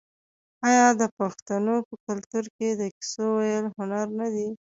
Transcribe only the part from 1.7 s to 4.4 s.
په کلتور کې د کیسو ویل هنر نه